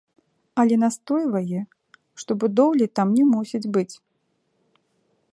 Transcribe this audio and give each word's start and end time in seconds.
Але 0.61 0.75
настойвае, 0.83 1.59
што 2.21 2.31
будоўлі 2.43 2.87
там 2.99 3.07
не 3.19 3.25
мусіць 3.35 3.71
быць. 3.77 3.93